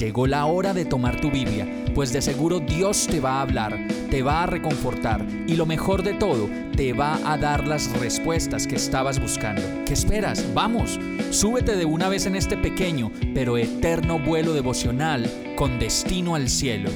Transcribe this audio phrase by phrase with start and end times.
[0.00, 3.86] Llegó la hora de tomar tu Biblia, pues de seguro Dios te va a hablar,
[4.10, 8.66] te va a reconfortar y lo mejor de todo, te va a dar las respuestas
[8.66, 9.60] que estabas buscando.
[9.84, 10.54] ¿Qué esperas?
[10.54, 16.48] Vamos, súbete de una vez en este pequeño pero eterno vuelo devocional con destino al
[16.48, 16.88] cielo.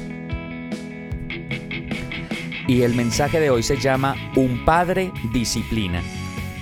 [2.66, 6.02] Y el mensaje de hoy se llama Un padre disciplina.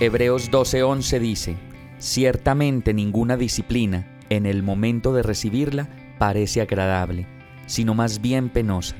[0.01, 1.57] Hebreos 12:11 dice,
[1.99, 5.89] Ciertamente ninguna disciplina, en el momento de recibirla,
[6.19, 7.27] parece agradable,
[7.67, 8.97] sino más bien penosa.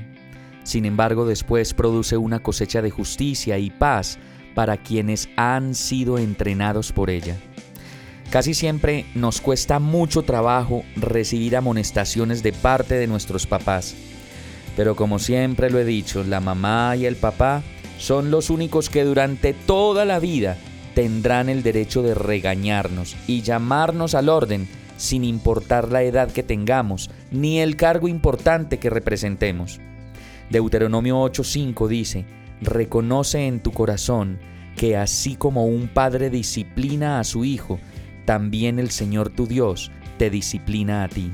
[0.63, 4.17] Sin embargo, después produce una cosecha de justicia y paz
[4.55, 7.37] para quienes han sido entrenados por ella.
[8.29, 13.95] Casi siempre nos cuesta mucho trabajo recibir amonestaciones de parte de nuestros papás.
[14.75, 17.61] Pero como siempre lo he dicho, la mamá y el papá
[17.99, 20.57] son los únicos que durante toda la vida
[20.95, 24.67] tendrán el derecho de regañarnos y llamarnos al orden
[25.03, 29.81] sin importar la edad que tengamos, ni el cargo importante que representemos.
[30.49, 32.25] Deuteronomio 8:5 dice,
[32.61, 34.39] Reconoce en tu corazón
[34.77, 37.79] que así como un padre disciplina a su hijo,
[38.23, 41.33] también el Señor tu Dios te disciplina a ti.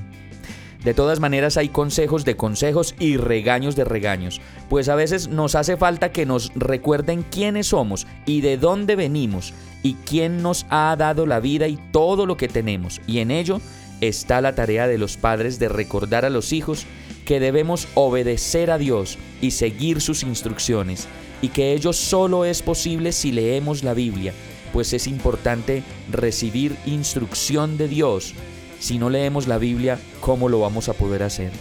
[0.83, 5.53] De todas maneras hay consejos de consejos y regaños de regaños, pues a veces nos
[5.53, 9.53] hace falta que nos recuerden quiénes somos y de dónde venimos
[9.83, 13.01] y quién nos ha dado la vida y todo lo que tenemos.
[13.07, 13.61] Y en ello
[14.01, 16.85] está la tarea de los padres de recordar a los hijos
[17.25, 21.07] que debemos obedecer a Dios y seguir sus instrucciones,
[21.41, 24.33] y que ello solo es posible si leemos la Biblia,
[24.73, 28.33] pues es importante recibir instrucción de Dios
[28.79, 31.51] si no leemos la Biblia, ¿cómo lo vamos a poder hacer?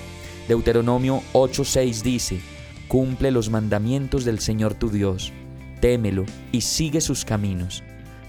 [0.46, 2.40] Deuteronomio 8:6 dice,
[2.86, 5.32] Cumple los mandamientos del Señor tu Dios,
[5.80, 7.82] témelo y sigue sus caminos,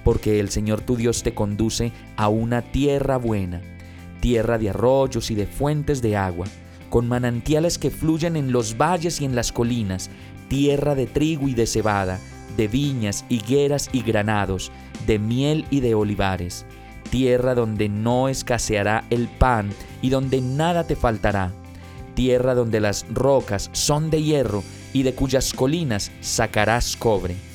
[0.03, 3.61] porque el Señor tu Dios te conduce a una tierra buena,
[4.21, 6.47] tierra de arroyos y de fuentes de agua,
[6.89, 10.09] con manantiales que fluyen en los valles y en las colinas,
[10.47, 12.19] tierra de trigo y de cebada,
[12.57, 14.71] de viñas, higueras y granados,
[15.05, 16.65] de miel y de olivares
[17.09, 19.69] tierra donde no escaseará el pan
[20.01, 21.51] y donde nada te faltará,
[22.15, 27.48] tierra donde las rocas son de hierro y de cuyas colinas sacarás cobre.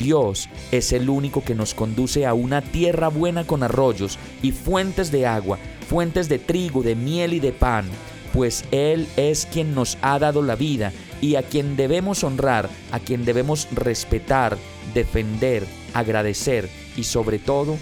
[0.00, 5.12] Dios es el único que nos conduce a una tierra buena con arroyos y fuentes
[5.12, 7.84] de agua, fuentes de trigo, de miel y de pan,
[8.32, 12.98] pues Él es quien nos ha dado la vida y a quien debemos honrar, a
[12.98, 14.56] quien debemos respetar,
[14.94, 17.76] defender, agradecer y sobre todo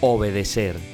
[0.00, 0.93] obedecer.